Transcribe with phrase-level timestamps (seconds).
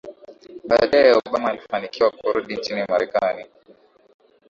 [0.63, 3.45] Baadae Obama alifanikiwa kurudi nchini Marekani